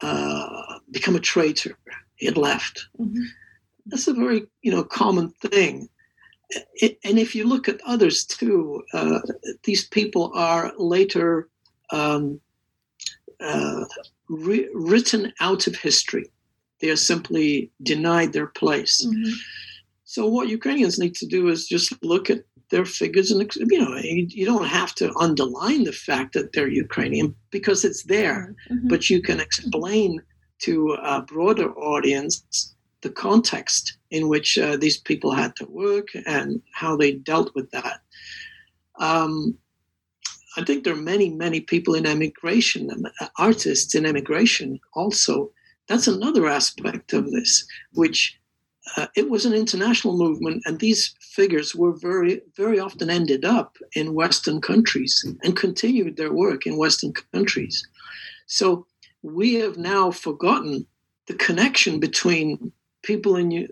[0.00, 1.76] uh, become a traitor.
[2.16, 2.86] He had left.
[2.98, 3.22] Mm-hmm.
[3.86, 5.88] That's a very you know common thing.
[6.74, 9.20] It, and if you look at others too, uh,
[9.64, 11.48] these people are later
[11.90, 12.40] um,
[13.40, 13.84] uh,
[14.28, 16.30] re- written out of history.
[16.80, 19.04] They are simply denied their place.
[19.04, 19.32] Mm-hmm.
[20.04, 23.96] So what Ukrainians need to do is just look at their figures and you know
[23.96, 28.88] you, don't have to underline the fact that they're Ukrainian because it's there, mm-hmm.
[28.88, 30.20] but you can explain
[30.60, 36.60] to a broader audience the context in which uh, these people had to work and
[36.74, 38.00] how they dealt with that.
[38.98, 39.56] Um,
[40.56, 42.90] I think there are many, many people in emigration,
[43.38, 45.52] artists in emigration also
[45.88, 48.38] that's another aspect of this, which
[48.96, 53.76] uh, it was an international movement, and these figures were very, very often ended up
[53.94, 57.86] in Western countries and continued their work in Western countries.
[58.46, 58.86] So
[59.22, 60.86] we have now forgotten
[61.26, 62.72] the connection between
[63.02, 63.68] people in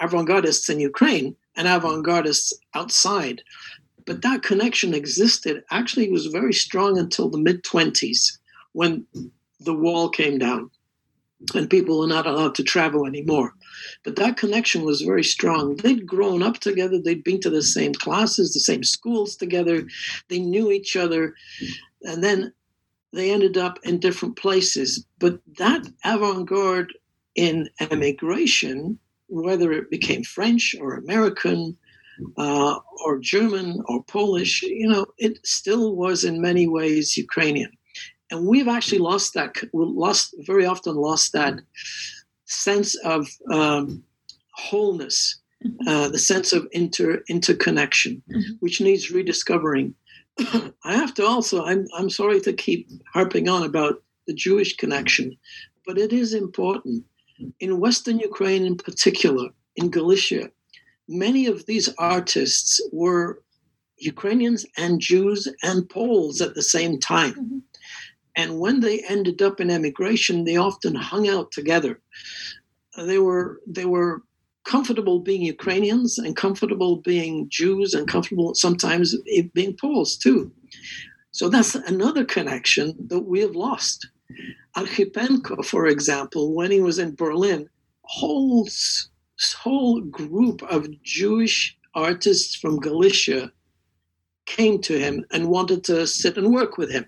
[0.00, 3.42] avant-gardists in Ukraine and avant-gardists outside.
[4.06, 5.62] But that connection existed.
[5.70, 8.38] Actually, was very strong until the mid 20s
[8.72, 9.06] when
[9.60, 10.70] the wall came down
[11.54, 13.54] and people were not allowed to travel anymore.
[14.04, 15.76] But that connection was very strong.
[15.76, 19.86] They'd grown up together, they'd been to the same classes, the same schools together,
[20.28, 21.34] they knew each other,
[22.02, 22.52] and then
[23.12, 25.04] they ended up in different places.
[25.18, 26.92] But that avant garde
[27.34, 31.76] in emigration, whether it became French or American,
[32.36, 37.70] uh, or German or Polish, you know, it still was in many ways Ukrainian
[38.30, 41.54] and we've actually lost that lost very often lost that
[42.44, 44.02] sense of um,
[44.52, 45.88] wholeness mm-hmm.
[45.88, 48.52] uh, the sense of inter interconnection mm-hmm.
[48.60, 49.94] which needs rediscovering
[50.84, 55.36] i have to also I'm, I'm sorry to keep harping on about the jewish connection
[55.86, 57.04] but it is important
[57.60, 60.50] in western ukraine in particular in galicia
[61.08, 63.42] many of these artists were
[63.98, 67.58] ukrainians and jews and poles at the same time mm-hmm.
[68.38, 72.00] And when they ended up in emigration, they often hung out together.
[72.96, 74.22] They were they were
[74.64, 79.16] comfortable being Ukrainians and comfortable being Jews and comfortable sometimes
[79.54, 80.52] being Poles too.
[81.32, 84.06] So that's another connection that we have lost.
[84.76, 87.68] Archipenko, for example, when he was in Berlin,
[88.02, 88.68] whole
[89.62, 93.50] whole group of Jewish artists from Galicia
[94.46, 97.06] came to him and wanted to sit and work with him.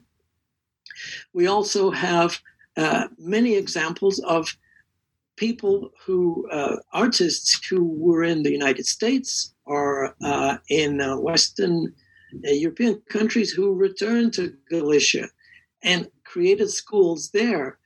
[1.33, 2.39] We also have
[2.77, 4.57] uh, many examples of
[5.37, 11.95] people who, uh, artists who were in the United States or uh, in uh, Western
[12.47, 15.29] uh, European countries who returned to Galicia
[15.83, 17.79] and created schools there.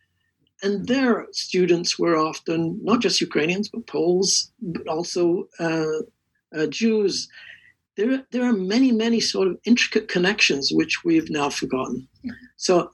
[0.63, 5.99] And their students were often not just Ukrainians, but Poles, but also uh,
[6.57, 7.29] uh, Jews.
[7.97, 12.09] There, there are many, many sort of intricate connections which we've now forgotten.
[12.57, 12.91] So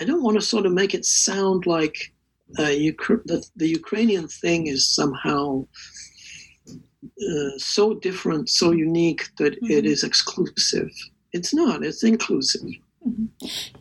[0.00, 2.12] I don't want to sort of make it sound like
[2.58, 5.66] uh, Ukra- the, the Ukrainian thing is somehow
[6.68, 9.70] uh, so different, so unique that mm-hmm.
[9.70, 10.90] it is exclusive.
[11.32, 11.82] It's not.
[11.84, 12.68] It's inclusive.
[13.06, 13.26] Mm-hmm.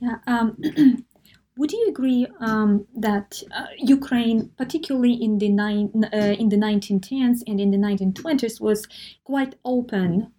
[0.02, 0.18] Yeah.
[0.28, 1.06] Um,
[1.58, 7.42] would you agree um, that uh, Ukraine, particularly in the nine, uh, in the 1910s
[7.46, 8.88] and in the 1920s, was
[9.24, 10.32] quite open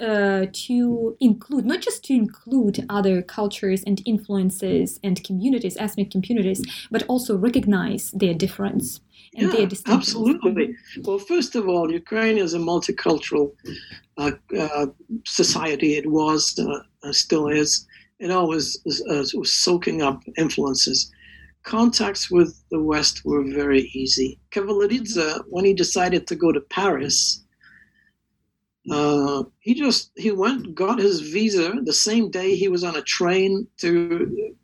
[0.00, 6.62] uh, to include, not just to include other cultures and influences and communities, ethnic communities,
[6.90, 9.00] but also recognize their difference
[9.36, 10.74] and yeah, their Absolutely.
[11.02, 13.52] Well, first of all, Ukraine is a multicultural
[14.16, 14.86] uh, uh,
[15.24, 15.94] society.
[15.94, 17.86] It was, uh, still is.
[18.20, 21.10] It always was, uh, was soaking up influences
[21.64, 24.38] contacts with the West were very easy.
[24.50, 27.43] Kavaleridze, when he decided to go to Paris,
[28.90, 33.02] uh, he just he went got his visa the same day he was on a
[33.02, 34.54] train to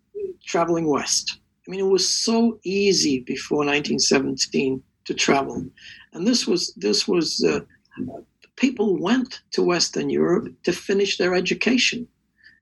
[0.44, 1.38] traveling west.
[1.66, 5.64] I mean, it was so easy before 1917 to travel,
[6.12, 7.60] and this was this was uh,
[8.56, 12.06] people went to Western Europe to finish their education.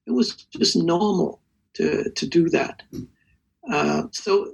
[0.07, 1.41] It was just normal
[1.75, 2.83] to to do that.
[3.71, 4.53] Uh, so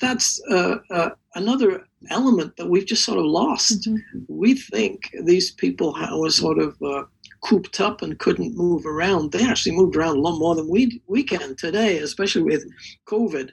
[0.00, 3.88] that's uh, uh, another element that we've just sort of lost.
[3.88, 4.18] Mm-hmm.
[4.28, 7.04] We think these people were sort of uh,
[7.42, 9.32] cooped up and couldn't move around.
[9.32, 12.64] They actually moved around a lot more than we we can today, especially with
[13.06, 13.50] COVID.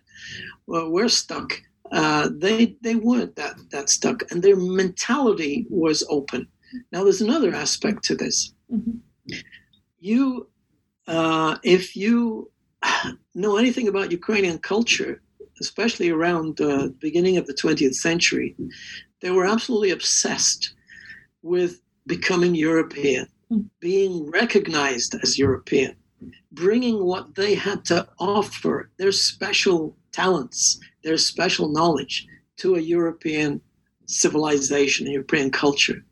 [0.67, 1.53] Well, we're stuck.
[1.91, 6.47] Uh, they they weren't that that stuck, and their mentality was open.
[6.91, 8.53] Now, there's another aspect to this.
[8.71, 8.97] Mm-hmm.
[9.99, 10.47] You,
[11.63, 12.51] if you
[13.35, 15.21] know anything about Ukrainian culture,
[15.63, 18.55] especially around the beginning of the 20th century,
[19.21, 20.73] they were absolutely obsessed
[21.41, 23.61] with becoming European, hmm.
[23.79, 25.95] being recognized as European,
[26.51, 33.61] bringing what they had to offer, their special talents, their special knowledge, to a European
[34.05, 36.03] civilization, a European culture.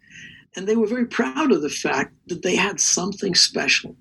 [0.55, 3.95] And they were very proud of the fact that they had something special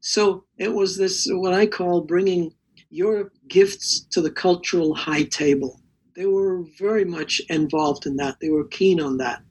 [0.00, 2.52] so it was this, what I call bringing
[2.90, 5.80] your gifts to the cultural high table.
[6.16, 8.38] They were very much involved in that.
[8.40, 9.42] They were keen on that.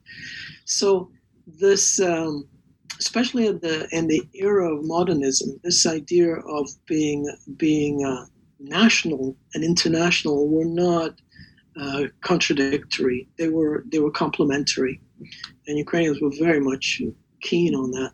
[0.66, 1.10] So
[1.46, 2.46] this, um,
[2.98, 7.26] especially in the in the era of modernism, this idea of being
[7.56, 8.26] being uh,
[8.60, 11.18] national and international were not
[11.80, 13.26] uh, contradictory.
[13.38, 15.00] They were they were complementary,
[15.66, 17.02] and Ukrainians were very much
[17.40, 18.12] keen on that.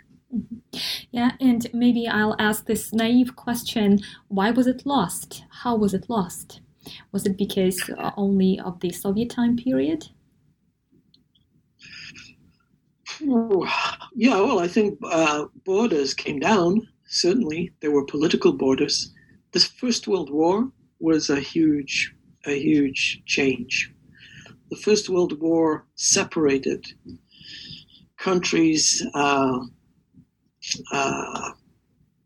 [1.11, 5.45] Yeah, and maybe I'll ask this naive question why was it lost?
[5.63, 6.61] How was it lost?
[7.13, 10.07] Was it because uh, only of the Soviet time period?
[13.21, 16.87] yeah, well, I think uh, borders came down.
[17.07, 19.13] Certainly, there were political borders.
[19.53, 22.15] The First World War was a huge,
[22.45, 23.93] a huge change.
[24.71, 26.85] The First World War separated
[28.19, 29.05] countries.
[29.15, 29.61] Uh,
[30.93, 31.53] uh,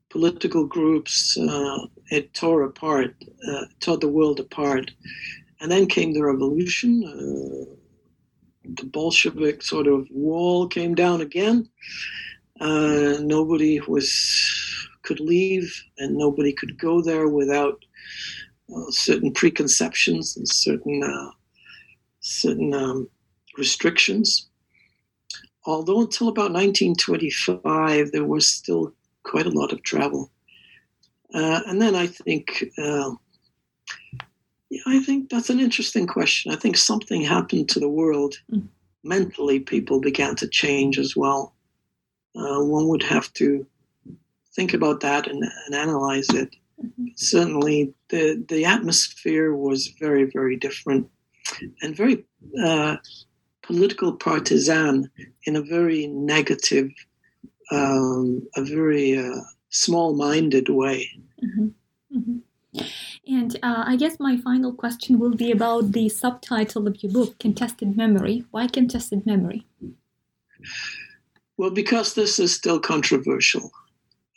[0.08, 1.36] political groups.
[1.36, 3.14] Uh, it tore apart,
[3.48, 4.90] uh, tore the world apart.
[5.60, 7.04] And then came the revolution.
[7.04, 7.74] Uh,
[8.76, 11.68] the Bolshevik sort of wall came down again.
[12.60, 14.10] Uh, nobody was
[15.02, 17.82] could leave, and nobody could go there without
[18.74, 21.02] uh, certain preconceptions and certain
[22.20, 23.08] certain um,
[23.56, 24.49] restrictions
[25.66, 28.92] although until about 1925 there was still
[29.22, 30.30] quite a lot of travel.
[31.32, 33.12] Uh, and then I think, uh,
[34.68, 36.52] yeah, I think that's an interesting question.
[36.52, 38.34] I think something happened to the world.
[38.52, 38.68] Mm.
[39.04, 41.54] Mentally, people began to change as well.
[42.34, 43.66] Uh, one would have to
[44.54, 46.54] think about that and, and analyze it.
[46.82, 47.06] Mm-hmm.
[47.16, 51.08] Certainly, the the atmosphere was very, very different
[51.82, 52.24] and very
[52.62, 52.96] uh,
[53.62, 55.10] political partisan
[55.44, 56.90] in a very negative,
[57.70, 61.08] um, a very uh, small-minded way.
[61.42, 62.18] Mm-hmm.
[62.18, 62.38] Mm-hmm.
[63.26, 67.38] And uh, I guess my final question will be about the subtitle of your book,
[67.38, 68.44] Contested Memory.
[68.50, 69.66] Why Contested Memory?
[71.56, 73.70] Well, because this is still controversial.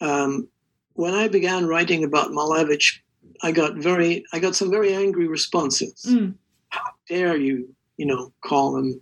[0.02, 0.48] Um,
[0.94, 3.00] when I began writing about Malevich,
[3.42, 6.06] I got very, I got some very angry responses.
[6.08, 6.36] Mm.
[6.70, 9.02] How dare you, you know, call him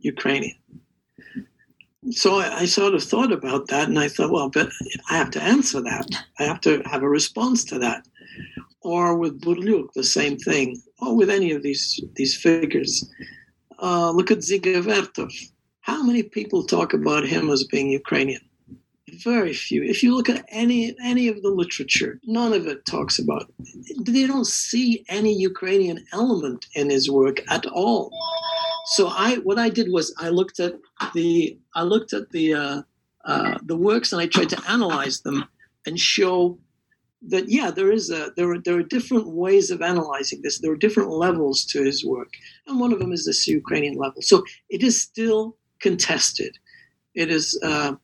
[0.00, 0.56] Ukrainian.
[2.12, 4.70] So I, I, sort of thought about that and I thought, well, but
[5.10, 6.06] I have to answer that.
[6.38, 8.06] I have to have a response to that.
[8.86, 12.92] or with Burliuk, the same thing, or with any of these these figures.
[13.82, 18.40] Uh, look at Dziga How many people talk about him as being Ukrainian?
[19.24, 19.82] Very few.
[19.82, 23.52] If you look at any any of the literature, none of it talks about.
[24.00, 28.10] They don't see any Ukrainian element in his work at all.
[28.86, 30.74] So I, what I did was I looked at
[31.12, 32.82] the I looked at the uh,
[33.24, 35.44] uh, the works and I tried to analyze them
[35.86, 36.58] and show
[37.28, 40.60] that yeah, there is a there are there are different ways of analyzing this.
[40.60, 42.32] There are different levels to his work,
[42.66, 44.22] and one of them is this Ukrainian level.
[44.22, 46.56] So it is still contested.
[47.14, 47.94] It is uh,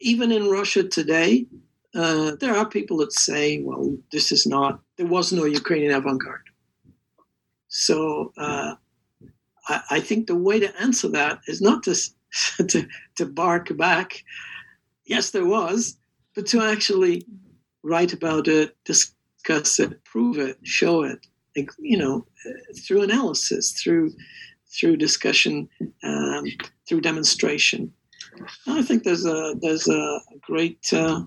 [0.00, 1.46] even in Russia today.
[1.94, 4.80] Uh, there are people that say, "Well, this is not.
[4.96, 6.48] There was no Ukrainian avant-garde."
[7.68, 8.74] So uh,
[9.72, 11.94] I, I, think the way to answer that is not to,
[12.68, 14.24] to to bark back.
[15.04, 15.96] Yes, there was,
[16.34, 17.26] but to actually
[17.82, 21.26] write about it, discuss it, prove it, show it,
[21.78, 22.26] you know,
[22.86, 24.12] through analysis, through
[24.72, 25.68] through discussion,
[26.02, 26.44] um,
[26.88, 27.92] through demonstration.
[28.66, 31.24] I think there's a there's a great uh,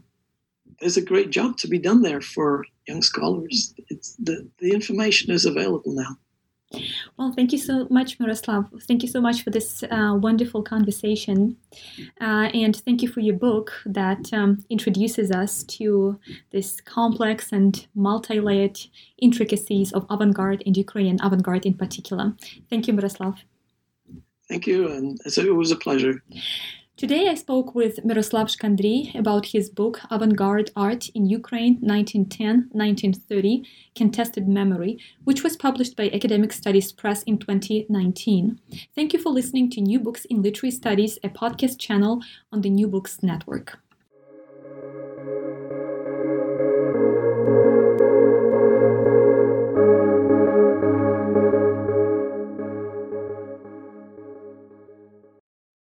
[0.79, 3.73] there's a great job to be done there for young scholars.
[3.89, 6.17] It's the the information is available now.
[7.17, 8.69] Well, thank you so much, Myroslav.
[8.83, 11.57] Thank you so much for this uh, wonderful conversation.
[12.21, 16.19] Uh, and thank you for your book that um, introduces us to
[16.51, 18.79] this complex and multi layered
[19.19, 22.33] intricacies of avant garde and Ukrainian avant garde in particular.
[22.69, 23.37] Thank you, Myroslav.
[24.47, 26.21] Thank you, and it was a pleasure.
[26.97, 34.47] Today I spoke with Myroslav Shkandrij about his book Avant-Garde Art in Ukraine 1910-1930 Contested
[34.47, 38.61] Memory, which was published by Academic Studies Press in 2019.
[38.95, 42.21] Thank you for listening to New Books in Literary Studies, a podcast channel
[42.53, 43.77] on the New Books Network.